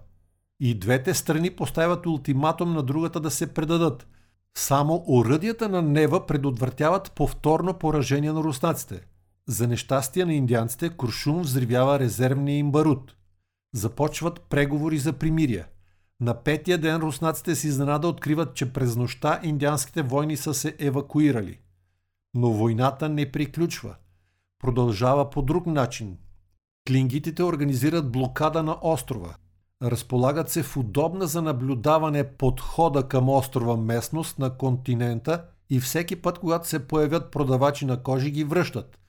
И 0.60 0.80
двете 0.80 1.14
страни 1.14 1.50
поставят 1.50 2.06
ултиматум 2.06 2.74
на 2.74 2.84
другата 2.84 3.20
да 3.20 3.32
се 3.32 3.54
предадат. 3.54 4.08
Само 4.58 5.04
оръдията 5.08 5.70
на 5.70 5.82
Нева 5.82 6.26
предотвратяват 6.26 7.12
повторно 7.12 7.74
поражение 7.74 8.32
на 8.32 8.44
руснаците. 8.44 9.02
За 9.48 9.68
нещастие 9.68 10.26
на 10.26 10.34
индианците 10.34 10.90
Куршум 10.90 11.42
взривява 11.42 12.00
резервния 12.00 12.58
им 12.58 12.72
барут. 12.72 13.17
Започват 13.74 14.42
преговори 14.42 14.98
за 14.98 15.14
примирие. 15.14 15.66
На 16.22 16.44
петия 16.44 16.78
ден 16.78 17.02
руснаците 17.02 17.56
си 17.56 17.68
изненада 17.68 18.08
откриват, 18.08 18.56
че 18.56 18.74
през 18.74 18.96
нощта 18.96 19.40
индианските 19.44 20.02
войни 20.02 20.38
са 20.38 20.54
се 20.54 20.76
евакуирали. 20.80 21.60
Но 22.34 22.50
войната 22.50 23.10
не 23.10 23.32
приключва. 23.32 23.96
Продължава 24.60 25.30
по 25.30 25.42
друг 25.42 25.66
начин. 25.66 26.18
Клингитите 26.88 27.44
организират 27.44 28.12
блокада 28.12 28.64
на 28.64 28.78
острова. 28.82 29.36
Разполагат 29.84 30.50
се 30.50 30.64
в 30.64 30.78
удобна 30.78 31.28
за 31.28 31.42
наблюдаване 31.42 32.24
подхода 32.24 33.08
към 33.08 33.30
острова 33.30 33.78
местност 33.78 34.40
на 34.40 34.58
континента 34.58 35.46
и 35.70 35.80
всеки 35.80 36.16
път, 36.16 36.40
когато 36.40 36.68
се 36.68 36.88
появят 36.88 37.32
продавачи 37.32 37.86
на 37.86 38.04
кожи, 38.04 38.32
ги 38.32 38.44
връщат. 38.44 39.00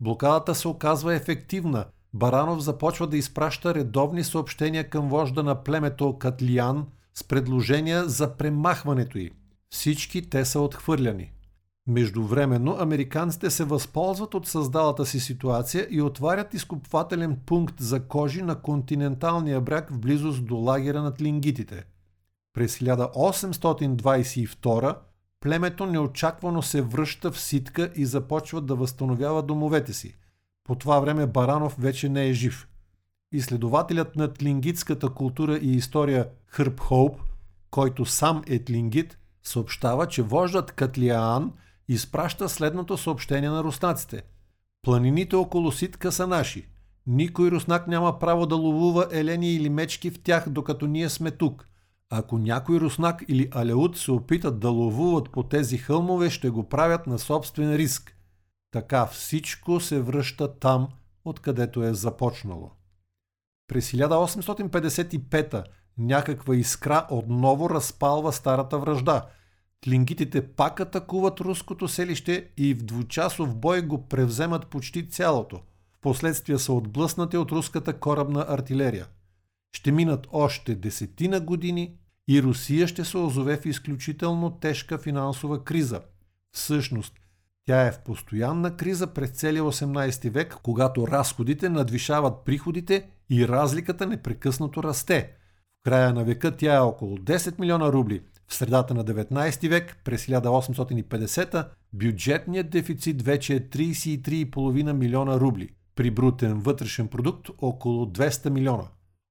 Блокадата 0.00 0.54
се 0.54 0.68
оказва 0.68 1.14
ефективна– 1.14 1.84
Баранов 2.14 2.60
започва 2.60 3.06
да 3.06 3.16
изпраща 3.16 3.74
редовни 3.74 4.24
съобщения 4.24 4.90
към 4.90 5.08
вожда 5.08 5.42
на 5.42 5.64
племето 5.64 6.18
Катлиян 6.18 6.86
с 7.14 7.24
предложения 7.24 8.08
за 8.08 8.36
премахването 8.36 9.18
й. 9.18 9.30
Всички 9.70 10.30
те 10.30 10.44
са 10.44 10.60
отхвърляни. 10.60 11.32
Междувременно 11.86 12.76
американците 12.80 13.50
се 13.50 13.64
възползват 13.64 14.34
от 14.34 14.48
създалата 14.48 15.06
си 15.06 15.20
ситуация 15.20 15.86
и 15.90 16.02
отварят 16.02 16.54
изкупвателен 16.54 17.38
пункт 17.46 17.80
за 17.80 18.00
кожи 18.00 18.42
на 18.42 18.54
континенталния 18.54 19.60
бряг 19.60 19.90
в 19.90 19.98
близост 19.98 20.44
до 20.44 20.56
лагера 20.56 21.02
на 21.02 21.14
тлингитите. 21.14 21.84
През 22.54 22.78
1822 22.78 24.96
племето 25.40 25.86
неочаквано 25.86 26.62
се 26.62 26.82
връща 26.82 27.32
в 27.32 27.40
ситка 27.40 27.90
и 27.96 28.06
започва 28.06 28.60
да 28.60 28.74
възстановява 28.74 29.42
домовете 29.42 29.92
си. 29.92 30.16
По 30.70 30.76
това 30.76 31.00
време 31.00 31.26
Баранов 31.26 31.76
вече 31.78 32.08
не 32.08 32.26
е 32.26 32.32
жив. 32.32 32.68
Изследователят 33.32 34.16
на 34.16 34.32
тлингитската 34.32 35.08
култура 35.08 35.56
и 35.56 35.72
история 35.72 36.28
Хърб 36.46 36.80
Хоуп, 36.80 37.20
който 37.70 38.04
сам 38.04 38.42
е 38.46 38.58
тлингит, 38.58 39.18
съобщава, 39.42 40.06
че 40.06 40.22
вождат 40.22 40.72
Катлиаан 40.72 41.52
изпраща 41.88 42.48
следното 42.48 42.96
съобщение 42.96 43.50
на 43.50 43.64
руснаците. 43.64 44.22
Планините 44.82 45.36
около 45.36 45.72
Ситка 45.72 46.12
са 46.12 46.26
наши. 46.26 46.68
Никой 47.06 47.50
руснак 47.50 47.86
няма 47.86 48.18
право 48.18 48.46
да 48.46 48.56
ловува 48.56 49.06
елени 49.12 49.54
или 49.54 49.68
мечки 49.68 50.10
в 50.10 50.22
тях, 50.22 50.48
докато 50.48 50.86
ние 50.86 51.08
сме 51.08 51.30
тук. 51.30 51.68
Ако 52.10 52.38
някой 52.38 52.80
руснак 52.80 53.24
или 53.28 53.48
алеут 53.52 53.96
се 53.96 54.12
опитат 54.12 54.60
да 54.60 54.70
ловуват 54.70 55.30
по 55.30 55.42
тези 55.42 55.78
хълмове, 55.78 56.30
ще 56.30 56.50
го 56.50 56.68
правят 56.68 57.06
на 57.06 57.18
собствен 57.18 57.76
риск. 57.76 58.16
Така 58.70 59.06
всичко 59.06 59.80
се 59.80 60.00
връща 60.00 60.58
там, 60.58 60.88
откъдето 61.24 61.82
е 61.82 61.94
започнало. 61.94 62.70
През 63.68 63.92
1855 63.92 65.64
някаква 65.98 66.56
искра 66.56 67.06
отново 67.10 67.70
разпалва 67.70 68.32
старата 68.32 68.78
връжда. 68.78 69.26
Тлингитите 69.80 70.46
пак 70.46 70.80
атакуват 70.80 71.40
руското 71.40 71.88
селище 71.88 72.48
и 72.56 72.74
в 72.74 72.82
двучасов 72.82 73.56
бой 73.56 73.82
го 73.82 74.08
превземат 74.08 74.66
почти 74.66 75.08
цялото. 75.08 75.60
Впоследствие 75.98 76.58
са 76.58 76.72
отблъснати 76.72 77.36
от 77.36 77.52
руската 77.52 77.98
корабна 77.98 78.46
артилерия. 78.48 79.06
Ще 79.76 79.92
минат 79.92 80.26
още 80.32 80.74
десетина 80.74 81.40
години 81.40 81.96
и 82.28 82.42
Русия 82.42 82.88
ще 82.88 83.04
се 83.04 83.18
озове 83.18 83.56
в 83.56 83.66
изключително 83.66 84.50
тежка 84.50 84.98
финансова 84.98 85.64
криза. 85.64 86.00
Всъщност, 86.52 87.14
тя 87.66 87.86
е 87.86 87.92
в 87.92 87.98
постоянна 87.98 88.76
криза 88.76 89.06
през 89.06 89.30
целия 89.30 89.62
18 89.62 90.30
век, 90.30 90.56
когато 90.62 91.08
разходите 91.08 91.68
надвишават 91.68 92.44
приходите 92.44 93.06
и 93.30 93.48
разликата 93.48 94.06
непрекъснато 94.06 94.82
расте. 94.82 95.32
В 95.80 95.82
края 95.84 96.14
на 96.14 96.24
века 96.24 96.56
тя 96.56 96.74
е 96.74 96.78
около 96.78 97.16
10 97.16 97.60
милиона 97.60 97.92
рубли. 97.92 98.22
В 98.46 98.54
средата 98.54 98.94
на 98.94 99.04
19 99.04 99.68
век, 99.68 99.96
през 100.04 100.26
1850, 100.26 101.68
бюджетният 101.92 102.70
дефицит 102.70 103.22
вече 103.22 103.54
е 103.54 103.60
33,5 103.60 104.92
милиона 104.92 105.40
рубли, 105.40 105.68
при 105.94 106.10
брутен 106.10 106.58
вътрешен 106.58 107.08
продукт 107.08 107.48
около 107.58 108.06
200 108.06 108.50
милиона. 108.50 108.84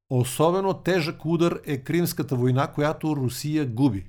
Особено 0.09 0.73
тежък 0.73 1.25
удар 1.25 1.59
е 1.65 1.77
Кримската 1.77 2.35
война, 2.35 2.67
която 2.67 3.15
Русия 3.15 3.65
губи. 3.65 4.05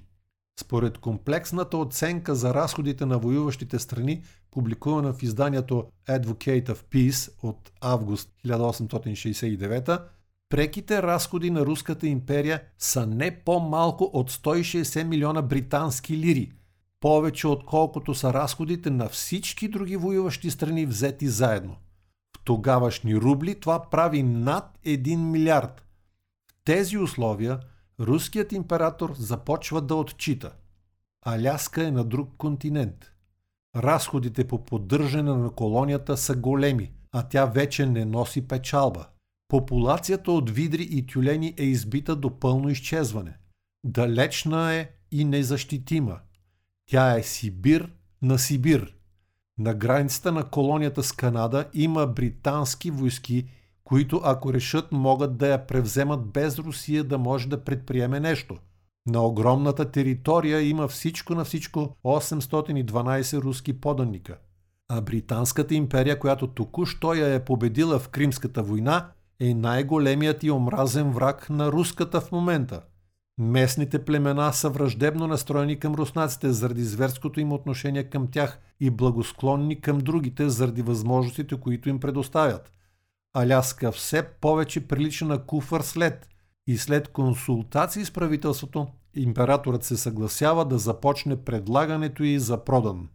Според 0.61 0.99
комплексната 0.99 1.77
оценка 1.77 2.35
за 2.35 2.55
разходите 2.55 3.07
на 3.07 3.19
воюващите 3.19 3.79
страни, 3.79 4.23
публикувана 4.51 5.13
в 5.13 5.23
изданието 5.23 5.87
Advocate 6.09 6.69
of 6.69 6.79
Peace 6.93 7.33
от 7.43 7.73
август 7.81 8.31
1869, 8.47 10.03
преките 10.49 11.03
разходи 11.03 11.51
на 11.51 11.67
Руската 11.67 12.07
империя 12.07 12.63
са 12.79 13.07
не 13.07 13.41
по-малко 13.45 14.11
от 14.13 14.33
160 14.33 15.03
милиона 15.03 15.43
британски 15.43 16.17
лири, 16.17 16.53
повече 17.01 17.49
отколкото 17.49 18.15
са 18.15 18.35
разходите 18.35 18.91
на 18.91 19.09
всички 19.09 19.69
други 19.69 19.97
воюващи 19.97 20.51
страни 20.51 20.87
взети 20.87 21.29
заедно. 21.29 21.77
В 22.37 22.45
тогавашни 22.45 23.17
рубли 23.17 23.61
това 23.61 23.83
прави 23.91 24.23
над 24.23 24.79
1 24.87 25.17
милиард. 25.17 25.85
В 26.49 26.65
тези 26.65 26.99
условия– 26.99 27.61
руският 28.01 28.53
император 28.53 29.15
започва 29.19 29.81
да 29.81 29.95
отчита. 29.95 30.53
Аляска 31.27 31.87
е 31.87 31.91
на 31.91 32.05
друг 32.05 32.31
континент. 32.39 33.13
Разходите 33.77 34.47
по 34.47 34.65
поддържане 34.65 35.35
на 35.35 35.51
колонията 35.51 36.17
са 36.17 36.37
големи, 36.37 36.93
а 37.13 37.29
тя 37.29 37.47
вече 37.47 37.87
не 37.87 38.05
носи 38.05 38.49
печалба. 38.49 39.07
Популацията 39.49 40.33
от 40.33 40.51
видри 40.51 40.89
и 40.91 41.07
тюлени 41.07 41.55
е 41.59 41.65
избита 41.65 42.17
до 42.17 42.39
пълно 42.39 42.69
изчезване. 42.69 43.37
Далечна 43.85 44.75
е 44.75 44.91
и 45.11 45.25
незащитима. 45.25 46.19
Тя 46.87 47.19
е 47.19 47.23
Сибир 47.23 47.93
на 48.23 48.39
Сибир. 48.39 48.95
На 49.59 49.75
границата 49.75 50.33
на 50.33 50.45
колонията 50.45 51.03
с 51.03 51.13
Канада 51.13 51.69
има 51.75 52.07
британски 52.07 52.91
войски 52.91 53.49
които 53.91 54.21
ако 54.25 54.53
решат 54.53 54.93
могат 54.93 55.37
да 55.37 55.49
я 55.49 55.67
превземат 55.67 56.27
без 56.27 56.59
Русия 56.59 57.05
да 57.05 57.19
може 57.19 57.49
да 57.49 57.65
предприеме 57.65 58.21
нещо. 58.21 58.57
На 59.07 59.23
огромната 59.23 59.91
територия 59.91 60.69
има 60.69 60.89
всичко 60.89 61.35
на 61.35 61.45
всичко 61.45 61.97
812 62.05 63.43
руски 63.43 63.81
поданника. 63.81 64.39
А 64.89 65.01
Британската 65.01 65.75
империя, 65.75 66.19
която 66.19 66.47
току-що 66.47 67.15
я 67.15 67.35
е 67.35 67.45
победила 67.45 67.99
в 67.99 68.09
Кримската 68.09 68.63
война, 68.63 69.09
е 69.41 69.55
най-големият 69.55 70.43
и 70.43 70.51
омразен 70.51 71.11
враг 71.11 71.51
на 71.51 71.73
руската 71.73 72.21
в 72.21 72.33
момента. 72.33 72.83
Местните 73.39 74.05
племена 74.05 74.53
са 74.53 74.69
враждебно 74.71 75.27
настроени 75.27 75.79
към 75.79 75.95
руснаците 75.95 76.53
заради 76.53 76.85
зверското 76.85 77.41
им 77.41 77.53
отношение 77.53 78.05
към 78.05 78.27
тях 78.31 78.59
и 78.81 78.91
благосклонни 78.91 79.81
към 79.81 79.99
другите 79.99 80.49
заради 80.49 80.83
възможностите, 80.83 81.61
които 81.61 81.89
им 81.89 82.01
предоставят– 82.01 82.73
Аляска 83.35 83.93
все 83.93 84.23
повече 84.23 84.89
прилича 84.89 85.25
на 85.25 85.47
куфър 85.47 85.81
след 85.81 86.29
и 86.67 86.79
след 86.79 87.09
консултации 87.09 88.05
с 88.05 88.11
правителството, 88.11 88.87
императорът 89.15 89.85
се 89.85 89.97
съгласява 89.97 90.65
да 90.65 90.79
започне 90.79 91.37
предлагането 91.37 92.25
й 92.25 92.39
за 92.39 92.65
продан. 92.65 93.09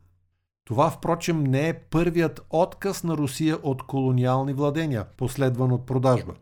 Това, 0.66 0.90
впрочем, 0.90 1.44
не 1.44 1.70
е 1.70 1.74
първият 1.74 2.46
отказ 2.50 3.04
на 3.04 3.18
Русия 3.18 3.58
от 3.64 3.84
колониални 3.84 4.54
владения, 4.54 5.06
последван 5.18 5.72
от 5.72 5.86
продажба. 5.86 6.34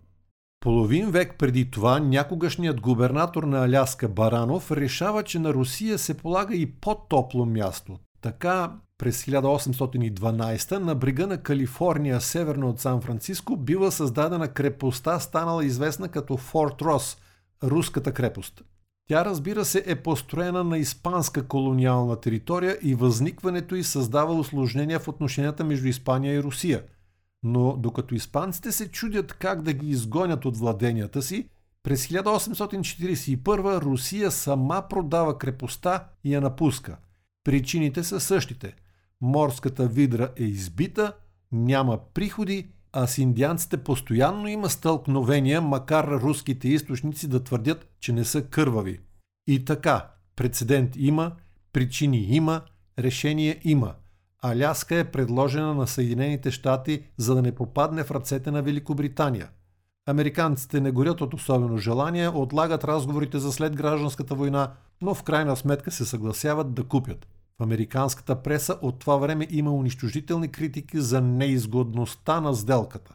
Половин 0.59 1.11
век 1.11 1.35
преди 1.37 1.71
това 1.71 1.99
някогашният 1.99 2.81
губернатор 2.81 3.43
на 3.43 3.65
Аляска 3.65 4.09
Баранов 4.09 4.71
решава, 4.71 5.23
че 5.23 5.39
на 5.39 5.53
Русия 5.53 5.97
се 5.97 6.17
полага 6.17 6.55
и 6.55 6.71
по-топло 6.71 7.45
място. 7.45 7.99
Така 8.21 8.71
през 9.03 9.25
1812 9.25 10.77
на 10.77 10.95
брега 10.95 11.27
на 11.27 11.37
Калифорния, 11.37 12.21
северно 12.21 12.69
от 12.69 12.79
Сан-Франциско, 12.79 13.57
бива 13.57 13.91
създадена 13.91 14.47
крепостта, 14.47 15.19
станала 15.19 15.65
известна 15.65 16.09
като 16.09 16.37
Форт 16.37 16.81
Рос, 16.81 17.17
руската 17.63 18.13
крепост. 18.13 18.63
Тя 19.09 19.25
разбира 19.25 19.65
се 19.65 19.83
е 19.85 19.95
построена 19.95 20.63
на 20.63 20.77
испанска 20.77 21.47
колониална 21.47 22.15
територия 22.21 22.77
и 22.81 22.95
възникването 22.95 23.75
й 23.75 23.83
създава 23.83 24.33
осложнения 24.33 24.99
в 24.99 25.07
отношенията 25.07 25.63
между 25.63 25.87
Испания 25.87 26.33
и 26.33 26.43
Русия. 26.43 26.83
Но 27.43 27.77
докато 27.77 28.15
испанците 28.15 28.71
се 28.71 28.91
чудят 28.91 29.33
как 29.33 29.61
да 29.61 29.73
ги 29.73 29.89
изгонят 29.89 30.45
от 30.45 30.57
владенията 30.57 31.21
си, 31.21 31.49
през 31.83 32.07
1841 32.07 33.81
Русия 33.81 34.31
сама 34.31 34.83
продава 34.89 35.37
крепостта 35.37 36.07
и 36.23 36.33
я 36.33 36.41
напуска. 36.41 36.97
Причините 37.43 38.03
са 38.03 38.19
същите. 38.19 38.75
Морската 39.25 39.87
видра 39.87 40.29
е 40.35 40.43
избита, 40.43 41.13
няма 41.51 41.99
приходи, 42.13 42.67
а 42.93 43.07
с 43.07 43.17
индианците 43.17 43.77
постоянно 43.77 44.47
има 44.47 44.69
стълкновения, 44.69 45.61
макар 45.61 46.07
руските 46.07 46.67
източници 46.67 47.27
да 47.27 47.43
твърдят, 47.43 47.89
че 47.99 48.13
не 48.13 48.25
са 48.25 48.41
кървави. 48.41 48.99
И 49.47 49.65
така, 49.65 50.07
прецедент 50.35 50.95
има, 50.95 51.31
причини 51.73 52.17
има, 52.17 52.61
решение 52.99 53.59
има. 53.63 53.93
Аляска 54.41 54.95
е 54.95 55.11
предложена 55.11 55.73
на 55.73 55.87
Съединените 55.87 56.51
щати, 56.51 57.03
за 57.17 57.35
да 57.35 57.41
не 57.41 57.55
попадне 57.55 58.03
в 58.03 58.11
ръцете 58.11 58.51
на 58.51 58.61
Великобритания. 58.61 59.49
Американците 60.07 60.81
не 60.81 60.91
горят 60.91 61.21
от 61.21 61.33
особено 61.33 61.77
желание, 61.77 62.29
отлагат 62.29 62.83
разговорите 62.83 63.39
за 63.39 63.51
след 63.51 63.75
гражданската 63.75 64.35
война, 64.35 64.71
но 65.01 65.13
в 65.13 65.23
крайна 65.23 65.55
сметка 65.55 65.91
се 65.91 66.05
съгласяват 66.05 66.73
да 66.73 66.83
купят. 66.83 67.27
В 67.59 67.63
американската 67.63 68.41
преса 68.41 68.77
от 68.81 68.99
това 68.99 69.17
време 69.17 69.47
има 69.49 69.71
унищожителни 69.71 70.51
критики 70.51 71.01
за 71.01 71.21
неизгодността 71.21 72.41
на 72.41 72.53
сделката. 72.55 73.13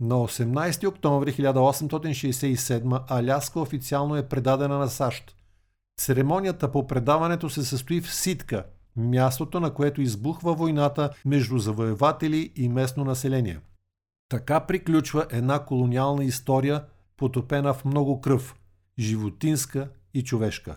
На 0.00 0.14
18 0.14 0.88
октомври 0.88 1.32
1867 1.32 3.02
Аляска 3.08 3.60
официално 3.60 4.16
е 4.16 4.28
предадена 4.28 4.78
на 4.78 4.88
САЩ. 4.88 5.36
Церемонията 6.00 6.72
по 6.72 6.86
предаването 6.86 7.50
се 7.50 7.64
състои 7.64 8.00
в 8.00 8.14
Ситка, 8.14 8.64
мястото 8.96 9.60
на 9.60 9.74
което 9.74 10.02
избухва 10.02 10.54
войната 10.54 11.10
между 11.24 11.58
завоеватели 11.58 12.52
и 12.56 12.68
местно 12.68 13.04
население. 13.04 13.60
Така 14.28 14.60
приключва 14.60 15.26
една 15.30 15.58
колониална 15.58 16.24
история, 16.24 16.84
потопена 17.16 17.74
в 17.74 17.84
много 17.84 18.20
кръв, 18.20 18.54
животинска 18.98 19.88
и 20.14 20.24
човешка 20.24 20.76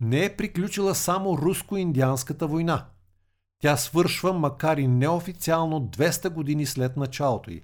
не 0.00 0.24
е 0.24 0.36
приключила 0.36 0.94
само 0.94 1.38
руско-индианската 1.38 2.46
война. 2.46 2.86
Тя 3.62 3.76
свършва, 3.76 4.32
макар 4.32 4.76
и 4.76 4.88
неофициално, 4.88 5.80
200 5.80 6.28
години 6.28 6.66
след 6.66 6.96
началото 6.96 7.50
й. 7.50 7.62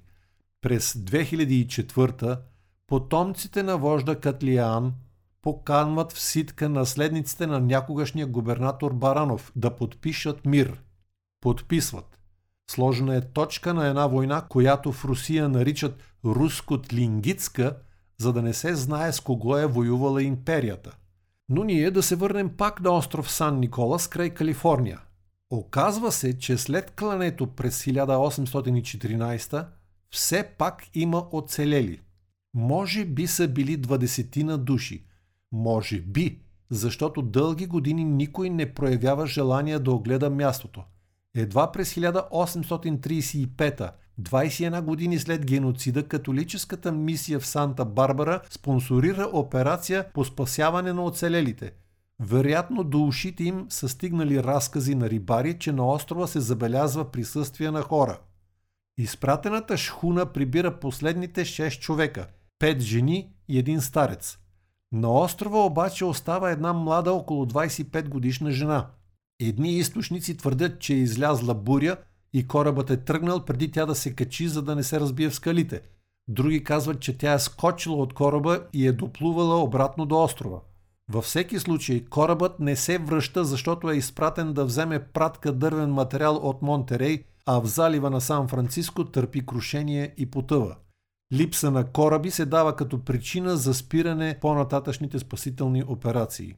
През 0.60 0.92
2004 0.92 2.38
потомците 2.86 3.62
на 3.62 3.78
вожда 3.78 4.20
Катлиан 4.20 4.94
поканват 5.42 6.12
в 6.12 6.20
ситка 6.20 6.68
наследниците 6.68 7.46
на 7.46 7.60
някогашния 7.60 8.26
губернатор 8.26 8.92
Баранов 8.92 9.52
да 9.56 9.76
подпишат 9.76 10.46
мир. 10.46 10.82
Подписват. 11.40 12.18
Сложена 12.70 13.16
е 13.16 13.20
точка 13.20 13.74
на 13.74 13.86
една 13.86 14.06
война, 14.06 14.40
която 14.48 14.92
в 14.92 15.04
Русия 15.04 15.48
наричат 15.48 16.02
руско-тлингитска, 16.24 17.76
за 18.18 18.32
да 18.32 18.42
не 18.42 18.54
се 18.54 18.74
знае 18.74 19.12
с 19.12 19.20
кого 19.20 19.56
е 19.56 19.66
воювала 19.66 20.22
империята– 20.22 20.96
но 21.48 21.64
ние 21.64 21.90
да 21.90 22.02
се 22.02 22.16
върнем 22.16 22.56
пак 22.56 22.80
на 22.80 22.90
остров 22.90 23.30
Сан 23.30 23.60
Николас 23.60 24.08
край 24.08 24.30
Калифорния. 24.30 25.00
Оказва 25.50 26.12
се, 26.12 26.38
че 26.38 26.58
след 26.58 26.90
клането 26.90 27.46
през 27.46 27.84
1814 27.84 29.66
все 30.10 30.44
пак 30.58 30.82
има 30.94 31.26
оцелели. 31.32 32.00
Може 32.54 33.04
би 33.04 33.26
са 33.26 33.48
били 33.48 33.80
20 33.80 34.42
на 34.42 34.58
души. 34.58 35.04
Може 35.52 36.00
би, 36.00 36.40
защото 36.70 37.22
дълги 37.22 37.66
години 37.66 38.04
никой 38.04 38.50
не 38.50 38.74
проявява 38.74 39.26
желание 39.26 39.78
да 39.78 39.92
огледа 39.92 40.30
мястото. 40.30 40.84
Едва 41.34 41.72
през 41.72 41.94
1835 41.94 43.90
21 44.20 44.82
години 44.82 45.18
след 45.18 45.46
геноцида, 45.46 46.02
католическата 46.02 46.92
мисия 46.92 47.40
в 47.40 47.46
Санта 47.46 47.84
Барбара 47.84 48.40
спонсорира 48.50 49.30
операция 49.32 50.12
по 50.12 50.24
спасяване 50.24 50.92
на 50.92 51.04
оцелелите. 51.04 51.72
Вероятно 52.20 52.84
до 52.84 53.04
ушите 53.04 53.44
им 53.44 53.66
са 53.68 53.88
стигнали 53.88 54.42
разкази 54.42 54.94
на 54.94 55.10
рибари, 55.10 55.58
че 55.58 55.72
на 55.72 55.88
острова 55.92 56.26
се 56.26 56.40
забелязва 56.40 57.10
присъствие 57.10 57.70
на 57.70 57.82
хора. 57.82 58.18
Изпратената 58.98 59.76
шхуна 59.76 60.26
прибира 60.26 60.80
последните 60.80 61.40
6 61.40 61.80
човека– 61.80 62.26
5 62.60 62.80
жени 62.80 63.32
и 63.48 63.58
един 63.58 63.80
старец. 63.80 64.38
На 64.92 65.12
острова 65.12 65.64
обаче 65.64 66.04
остава 66.04 66.50
една 66.50 66.72
млада 66.72 67.12
около 67.12 67.46
25 67.46 68.08
годишна 68.08 68.50
жена. 68.50 68.86
Едни 69.40 69.72
източници 69.72 70.36
твърдят, 70.36 70.80
че 70.80 70.94
е 70.94 70.96
излязла 70.96 71.54
буря– 71.54 71.96
и 72.36 72.46
корабът 72.46 72.90
е 72.90 72.96
тръгнал 72.96 73.44
преди 73.44 73.70
тя 73.70 73.86
да 73.86 73.94
се 73.94 74.14
качи, 74.14 74.48
за 74.48 74.62
да 74.62 74.76
не 74.76 74.82
се 74.82 75.00
разбие 75.00 75.30
в 75.30 75.34
скалите. 75.34 75.80
Други 76.28 76.64
казват, 76.64 77.00
че 77.00 77.18
тя 77.18 77.32
е 77.32 77.38
скочила 77.38 77.96
от 77.96 78.14
кораба 78.14 78.60
и 78.72 78.86
е 78.86 78.92
доплувала 78.92 79.62
обратно 79.62 80.06
до 80.06 80.22
острова. 80.22 80.60
Във 81.10 81.24
всеки 81.24 81.58
случай 81.58 82.04
корабът 82.04 82.60
не 82.60 82.76
се 82.76 82.98
връща, 82.98 83.44
защото 83.44 83.90
е 83.90 83.96
изпратен 83.96 84.52
да 84.52 84.64
вземе 84.64 85.04
пратка 85.04 85.52
дървен 85.52 85.90
материал 85.90 86.36
от 86.36 86.62
Монтерей, 86.62 87.24
а 87.46 87.60
в 87.60 87.66
залива 87.66 88.10
на 88.10 88.20
Сан-Франциско 88.20 89.04
търпи 89.04 89.46
крушение 89.46 90.14
и 90.16 90.30
потъва. 90.30 90.76
Липса 91.32 91.70
на 91.70 91.84
кораби 91.84 92.30
се 92.30 92.46
дава 92.46 92.76
като 92.76 93.04
причина 93.04 93.56
за 93.56 93.74
спиране 93.74 94.38
по-нататъчните 94.40 95.18
спасителни 95.18 95.84
операции. 95.86 96.54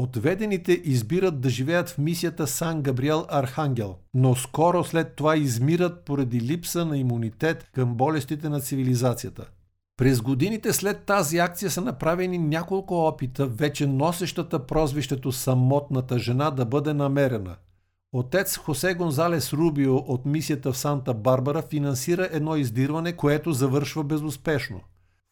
Отведените 0.00 0.80
избират 0.84 1.40
да 1.40 1.50
живеят 1.50 1.88
в 1.88 1.98
мисията 1.98 2.46
Сан 2.46 2.82
Габриел 2.82 3.26
Архангел, 3.28 3.96
но 4.14 4.34
скоро 4.34 4.84
след 4.84 5.16
това 5.16 5.36
измират 5.36 6.04
поради 6.04 6.40
липса 6.40 6.84
на 6.84 6.98
имунитет 6.98 7.70
към 7.72 7.94
болестите 7.94 8.48
на 8.48 8.60
цивилизацията. 8.60 9.48
През 9.96 10.20
годините 10.20 10.72
след 10.72 11.04
тази 11.04 11.38
акция 11.38 11.70
са 11.70 11.80
направени 11.80 12.38
няколко 12.38 13.06
опита 13.06 13.46
вече 13.46 13.86
носещата 13.86 14.66
прозвището 14.66 15.32
самотната 15.32 16.18
жена 16.18 16.50
да 16.50 16.64
бъде 16.64 16.92
намерена. 16.94 17.56
Отец 18.12 18.56
Хосе 18.56 18.94
Гонзалес 18.94 19.52
Рубио 19.52 19.96
от 19.96 20.26
мисията 20.26 20.72
в 20.72 20.78
Санта 20.78 21.14
Барбара 21.14 21.62
финансира 21.62 22.28
едно 22.32 22.56
издирване, 22.56 23.12
което 23.12 23.52
завършва 23.52 24.04
безуспешно. 24.04 24.80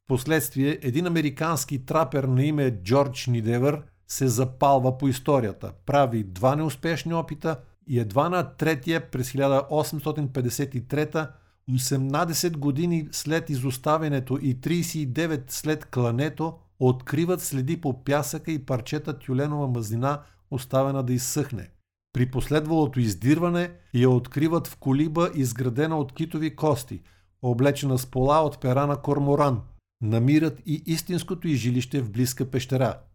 Впоследствие 0.04 0.78
един 0.82 1.06
американски 1.06 1.84
трапер 1.84 2.24
на 2.24 2.44
име 2.44 2.70
Джордж 2.70 3.26
Нидевър– 3.26 3.82
се 4.08 4.28
запалва 4.28 4.98
по 4.98 5.08
историята. 5.08 5.72
Прави 5.86 6.24
два 6.24 6.56
неуспешни 6.56 7.14
опита 7.14 7.60
и 7.88 7.98
едва 7.98 8.28
на 8.28 8.56
третия 8.56 9.10
през 9.10 9.32
1853 9.32 11.28
18 11.70 12.56
години 12.56 13.08
след 13.12 13.50
изоставянето 13.50 14.38
и 14.42 14.60
39 14.60 15.42
след 15.48 15.84
клането, 15.84 16.58
откриват 16.80 17.42
следи 17.42 17.80
по 17.80 18.04
пясъка 18.04 18.52
и 18.52 18.66
парчета 18.66 19.18
тюленова 19.18 19.68
мазнина, 19.68 20.22
оставена 20.50 21.02
да 21.02 21.12
изсъхне. 21.12 21.70
При 22.12 22.30
последвалото 22.30 23.00
издирване 23.00 23.70
я 23.94 24.10
откриват 24.10 24.66
в 24.66 24.76
колиба, 24.76 25.30
изградена 25.34 25.98
от 25.98 26.12
китови 26.12 26.56
кости, 26.56 27.00
облечена 27.42 27.98
с 27.98 28.06
пола 28.06 28.40
от 28.40 28.60
пера 28.60 28.86
на 28.86 28.96
корморан. 28.96 29.60
Намират 30.02 30.60
и 30.66 30.82
истинското 30.86 31.48
и 31.48 31.54
жилище 31.54 32.00
в 32.00 32.10
близка 32.10 32.50
пещера– 32.50 32.94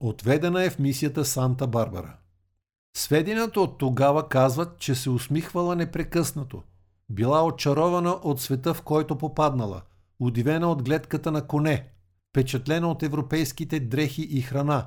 Отведена 0.00 0.64
е 0.64 0.70
в 0.70 0.78
мисията 0.78 1.24
Санта 1.24 1.66
Барбара. 1.66 2.16
Сведенията 2.96 3.60
от 3.60 3.78
тогава 3.78 4.28
казват, 4.28 4.78
че 4.78 4.94
се 4.94 5.10
усмихвала 5.10 5.76
непрекъснато. 5.76 6.62
Била 7.10 7.44
очарована 7.44 8.10
от 8.10 8.40
света, 8.40 8.74
в 8.74 8.82
който 8.82 9.18
попаднала, 9.18 9.82
удивена 10.20 10.70
от 10.70 10.82
гледката 10.82 11.30
на 11.30 11.46
коне, 11.46 11.88
впечатлена 12.30 12.90
от 12.90 13.02
европейските 13.02 13.80
дрехи 13.80 14.22
и 14.22 14.40
храна. 14.40 14.86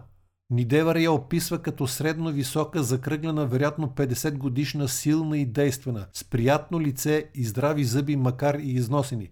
Нидевър 0.50 0.95
я 0.95 1.12
описва 1.12 1.60
като 1.62 1.88
средно 1.88 2.32
висока, 2.32 2.84
закръглена, 2.84 3.45
вероятно 3.45 3.88
50 3.88 4.38
годишна, 4.38 4.88
силна 4.88 5.38
и 5.38 5.45
действена, 5.45 6.08
с 6.13 6.24
приятно 6.24 6.82
лице 6.82 7.30
и 7.36 7.45
здрави 7.45 7.84
зъби, 7.84 8.15
макар 8.15 8.56
и 8.56 8.71
износени. 8.71 9.30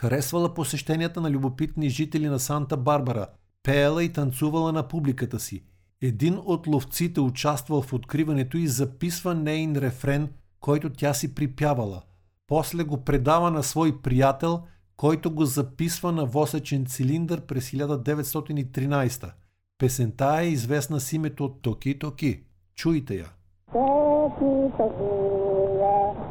Харесвала 0.00 0.54
посещенията 0.54 1.20
на 1.20 1.30
любопитни 1.30 1.88
жители 1.88 2.28
на 2.28 2.38
Санта 2.38 2.76
Барбара, 2.76 3.26
пеела 3.62 4.04
и 4.04 4.12
танцувала 4.12 4.72
на 4.72 4.88
публиката 4.88 5.40
си. 5.40 5.62
Един 6.02 6.38
от 6.44 6.66
ловците 6.66 7.20
участвал 7.20 7.82
в 7.82 7.92
откриването 7.92 8.56
и 8.56 8.68
записва 8.68 9.34
нейн 9.34 9.76
рефрен, 9.76 10.28
който 10.60 10.90
тя 10.90 11.14
си 11.14 11.34
припявала. 11.34 12.02
После 12.46 12.84
го 12.84 13.04
предава 13.04 13.50
на 13.50 13.62
свой 13.62 14.02
приятел, 14.02 14.62
който 14.96 15.30
го 15.30 15.44
записва 15.44 16.12
на 16.12 16.26
восечен 16.26 16.86
цилиндър 16.86 17.40
през 17.40 17.70
1913. 17.70 19.32
Песента 19.78 20.38
е 20.42 20.48
известна 20.48 21.00
с 21.00 21.12
името 21.12 21.48
Токи 21.62 21.98
Токи. 21.98 22.42
Чуйте 22.74 23.14
я. 23.14 23.26
Токи 23.72 24.76
Токи, 24.76 25.37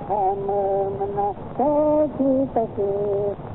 я 0.08 0.15
хамена, 0.15 1.34
Токи 1.58 2.48
Токи, 2.54 2.91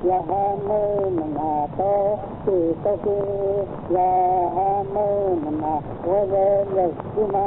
я 0.04 0.22
хамена, 0.22 1.68
Токи 1.76 2.74
Токи, 2.82 3.18
я 3.90 4.50
хамена, 4.54 5.82
Овелешкина, 6.04 7.46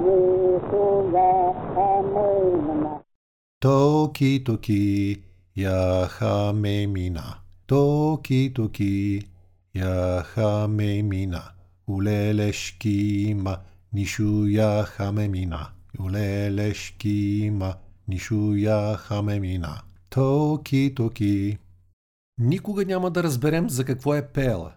Ису 0.00 1.10
я 1.12 1.54
хамена. 1.74 3.00
Токи 3.60 4.38
Токи, 4.38 5.24
Яхамемина. 5.54 7.38
Токи, 7.66 8.48
токи, 8.50 9.26
Яхамемина. 9.74 11.54
Улелешкима, 11.86 13.64
нишу 13.92 14.46
Яхамемина. 14.46 15.70
Улелешкима, 15.98 17.78
нишу 18.10 18.54
Яхамемина. 18.54 19.82
Токи, 20.10 20.92
токи. 20.96 21.58
Никога 22.38 22.84
няма 22.84 23.10
да 23.10 23.22
разберем 23.22 23.70
за 23.70 23.84
какво 23.84 24.14
е 24.14 24.26
пеела. 24.26 24.72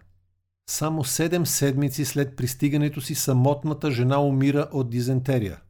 Само 0.70 1.04
седем 1.04 1.46
седмици 1.46 2.04
след 2.04 2.36
пристигането 2.36 3.00
си 3.00 3.14
самотната 3.14 3.90
жена 3.90 4.20
умира 4.20 4.68
от 4.72 4.90
дизентерия. 4.90 5.60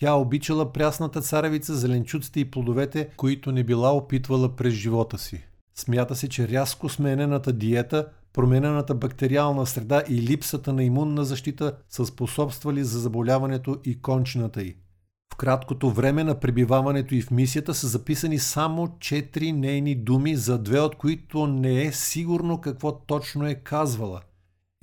Тя 0.00 0.14
обичала 0.14 0.72
прясната 0.72 1.20
царевица, 1.20 1.74
зеленчуците 1.74 2.40
и 2.40 2.50
плодовете, 2.50 3.08
които 3.16 3.52
не 3.52 3.64
била 3.64 3.92
опитвала 3.92 4.56
през 4.56 4.74
живота 4.74 5.18
си. 5.18 5.44
Смята 5.74 6.16
се, 6.16 6.28
че 6.28 6.48
рязко 6.48 6.88
сменената 6.88 7.52
диета, 7.52 8.08
променената 8.32 8.94
бактериална 8.94 9.66
среда 9.66 10.02
и 10.08 10.22
липсата 10.22 10.72
на 10.72 10.84
имунна 10.84 11.24
защита 11.24 11.76
са 11.88 12.06
способствали 12.06 12.84
за 12.84 13.00
заболяването 13.00 13.80
и 13.84 14.00
кончината 14.00 14.62
й. 14.62 14.76
В 15.34 15.36
краткото 15.36 15.90
време 15.90 16.24
на 16.24 16.40
пребиваването 16.40 17.14
и 17.14 17.22
в 17.22 17.30
мисията 17.30 17.74
са 17.74 17.88
записани 17.88 18.38
само 18.38 18.98
четири 19.00 19.52
нейни 19.52 19.94
думи, 19.94 20.36
за 20.36 20.58
две 20.58 20.80
от 20.80 20.96
които 20.96 21.46
не 21.46 21.82
е 21.82 21.92
сигурно 21.92 22.60
какво 22.60 22.98
точно 22.98 23.46
е 23.46 23.54
казвала. 23.54 24.20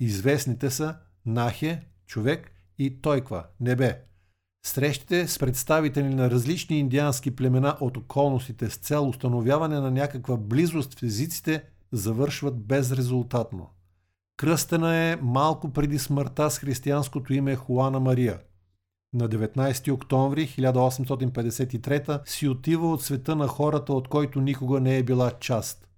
Известните 0.00 0.70
са 0.70 0.96
Нахе, 1.26 1.82
човек 2.06 2.52
и 2.78 3.00
Тойква, 3.00 3.44
небе. 3.60 4.00
Срещите 4.66 5.28
с 5.28 5.38
представители 5.38 6.14
на 6.14 6.30
различни 6.30 6.78
индиански 6.78 7.36
племена 7.36 7.76
от 7.80 7.96
околностите 7.96 8.70
с 8.70 8.76
цел 8.76 9.08
установяване 9.08 9.80
на 9.80 9.90
някаква 9.90 10.36
близост 10.36 10.98
в 10.98 11.02
езиците 11.02 11.64
завършват 11.92 12.66
безрезултатно. 12.66 13.70
Кръстена 14.36 14.96
е 14.96 15.16
малко 15.22 15.72
преди 15.72 15.98
смъртта 15.98 16.50
с 16.50 16.58
християнското 16.58 17.34
име 17.34 17.56
Хуана 17.56 18.00
Мария. 18.00 18.38
На 19.14 19.28
19 19.28 19.92
октомври 19.92 20.46
1853 20.46 22.28
си 22.28 22.48
отива 22.48 22.92
от 22.92 23.02
света 23.02 23.36
на 23.36 23.46
хората, 23.46 23.92
от 23.92 24.08
който 24.08 24.40
никога 24.40 24.80
не 24.80 24.98
е 24.98 25.02
била 25.02 25.30
част. 25.40 25.88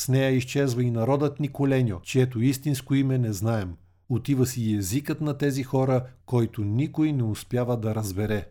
С 0.00 0.08
нея 0.08 0.30
изчезва 0.30 0.82
и 0.82 0.90
народът 0.90 1.40
Николеньо, 1.40 2.00
чието 2.02 2.40
истинско 2.40 2.94
име 2.94 3.18
не 3.18 3.32
знаем. 3.32 3.76
Отива 4.08 4.46
си 4.46 4.74
езикът 4.74 5.20
на 5.20 5.38
тези 5.38 5.62
хора, 5.62 6.06
който 6.26 6.64
никой 6.64 7.12
не 7.12 7.22
успява 7.22 7.76
да 7.76 7.94
разбере. 7.94 8.48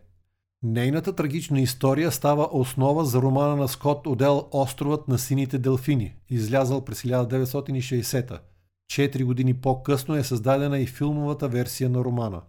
Нейната 0.62 1.12
трагична 1.12 1.60
история 1.60 2.12
става 2.12 2.48
основа 2.52 3.04
за 3.04 3.22
романа 3.22 3.56
на 3.56 3.68
Скот 3.68 4.06
Одел 4.06 4.48
«Островът 4.52 5.08
на 5.08 5.18
сините 5.18 5.58
делфини», 5.58 6.14
излязъл 6.30 6.84
през 6.84 7.02
1960-та. 7.02 8.40
Четири 8.88 9.24
години 9.24 9.54
по-късно 9.54 10.14
е 10.14 10.24
създадена 10.24 10.78
и 10.78 10.86
филмовата 10.86 11.48
версия 11.48 11.90
на 11.90 12.04
романа. 12.04 12.40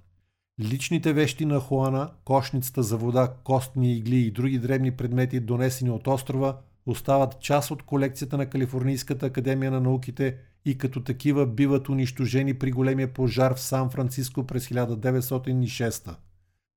Личните 0.62 1.14
вещи 1.14 1.46
на 1.46 1.60
Хуана, 1.60 2.10
кошницата 2.26 2.84
за 2.84 2.98
вода, 2.98 3.34
костни 3.44 3.94
игли 3.94 4.16
и 4.16 4.32
други 4.32 4.60
дребни 4.60 4.92
предмети, 4.92 5.40
донесени 5.40 5.90
от 5.90 6.08
острова, 6.08 6.58
остават 6.86 7.40
част 7.40 7.72
от 7.72 7.84
колекцията 7.84 8.38
на 8.38 8.46
Калифорнийската 8.46 9.26
академия 9.26 9.72
на 9.72 9.82
науките– 9.82 10.38
и 10.66 10.78
като 10.78 11.04
такива 11.04 11.46
биват 11.46 11.90
унищожени 11.90 12.54
при 12.54 12.72
големия 12.72 13.14
пожар 13.14 13.54
в 13.56 13.60
Сан-Франциско 13.60 14.48
през 14.48 14.68
1906. 14.68 16.16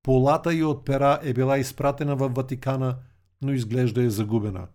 Полата 0.02 0.54
и 0.54 0.64
от 0.64 0.84
пера 0.84 1.20
е 1.22 1.32
била 1.32 1.58
изпратена 1.58 2.16
в 2.16 2.28
Ватикана, 2.28 2.96
но 3.42 3.52
изглежда 3.52 4.02
е 4.02 4.10
загубена. 4.10 4.66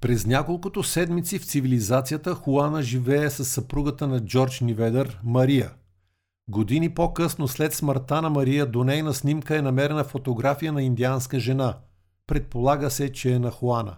През 0.00 0.26
няколкото 0.26 0.82
седмици 0.82 1.38
в 1.38 1.46
цивилизацията 1.46 2.34
Хуана 2.34 2.82
живее 2.82 3.30
с 3.30 3.44
съпругата 3.44 4.08
на 4.08 4.24
Джордж 4.24 4.60
Ниведър, 4.60 5.20
Мария. 5.24 5.70
Години 6.48 6.94
по-късно 6.94 7.48
след 7.48 7.74
смъртта 7.74 8.22
на 8.22 8.30
Мария 8.30 8.66
до 8.66 8.84
нейна 8.84 9.14
снимка 9.14 9.56
е 9.56 9.62
намерена 9.62 10.04
фотография 10.04 10.72
на 10.72 10.82
индианска 10.82 11.40
жена. 11.40 11.78
Предполага 12.26 12.90
се, 12.90 13.12
че 13.12 13.32
е 13.32 13.38
на 13.38 13.50
Хуана. 13.50 13.96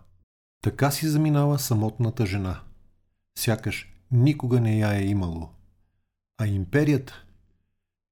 Така 0.63 0.91
си 0.91 1.09
заминава 1.09 1.59
самотната 1.59 2.27
жена. 2.27 2.61
Сякаш 3.39 3.93
никога 4.11 4.61
не 4.61 4.79
я 4.79 4.95
е 4.95 5.05
имало. 5.05 5.49
А 6.39 6.47
империята, 6.47 7.25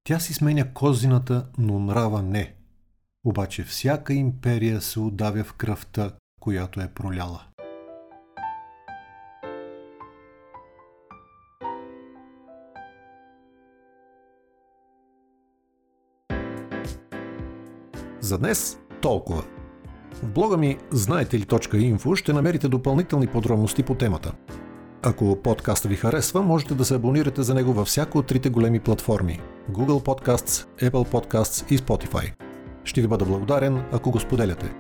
тя 0.05 0.21
си 0.21 0.35
сменя 0.35 0.75
козината, 0.75 1.47
но 1.59 1.79
нрава 1.79 2.23
не. 2.23 2.55
Обаче 3.25 3.65
всяка 3.65 4.15
империя 4.15 4.81
се 4.81 5.01
удавя 5.01 5.45
в 5.45 5.53
кръвта, 5.53 6.13
която 6.41 6.81
е 6.81 6.95
проляла. 6.95 7.45
За 18.23 18.39
днес 18.39 18.79
толкова. 19.01 19.43
В 20.23 20.27
блога 20.27 20.57
ми 20.57 20.79
знаете 20.91 21.39
ли 21.39 21.45
.info 21.45 22.15
ще 22.17 22.33
намерите 22.33 22.69
допълнителни 22.69 23.27
подробности 23.27 23.83
по 23.83 23.95
темата. 23.95 24.33
Ако 25.03 25.43
подкаста 25.43 25.89
ви 25.89 25.97
харесва, 25.97 26.43
можете 26.43 26.75
да 26.75 26.85
се 26.85 26.95
абонирате 26.95 27.43
за 27.43 27.55
него 27.55 27.73
във 27.73 27.89
всяко 27.89 28.19
от 28.19 28.27
трите 28.27 28.51
големи 28.51 28.81
платформи– 28.81 29.41
Google 29.73 30.05
Podcasts, 30.05 30.67
Apple 30.91 31.11
Podcasts 31.11 31.73
и 31.73 31.79
Spotify. 31.79 32.33
Ще 32.85 33.01
ви 33.01 33.09
бъда 33.09 33.25
благодарен, 33.25 33.83
ако 33.93 34.11
го 34.11 34.21
споделяте. 34.21 34.75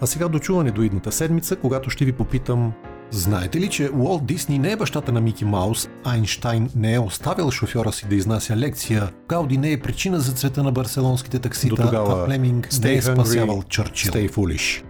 А 0.00 0.06
сега 0.06 0.28
дочуване 0.28 0.70
до 0.70 0.82
идната 0.82 1.12
седмица, 1.12 1.56
когато 1.56 1.90
ще 1.90 2.04
ви 2.04 2.12
попитам 2.12 2.72
Знаете 3.10 3.60
ли, 3.60 3.68
че 3.68 3.90
Уолт 3.90 4.26
Дисни 4.26 4.58
не 4.58 4.72
е 4.72 4.76
бащата 4.76 5.12
на 5.12 5.20
Мики 5.20 5.44
Маус, 5.44 5.88
Айнштайн 6.04 6.70
не 6.76 6.94
е 6.94 6.98
оставил 6.98 7.50
шофьора 7.50 7.92
си 7.92 8.06
да 8.08 8.14
изнася 8.14 8.56
лекция, 8.56 9.10
Гауди 9.28 9.58
не 9.58 9.72
е 9.72 9.80
причина 9.80 10.20
за 10.20 10.32
цвета 10.32 10.62
на 10.62 10.72
барселонските 10.72 11.38
таксита, 11.38 11.90
а 11.94 12.24
Племинг 12.26 12.68
не 12.82 12.92
е 12.92 13.02
спасявал 13.02 13.62
Чърчил. 13.62 14.12
Stay 14.12 14.30
foolish. 14.30 14.82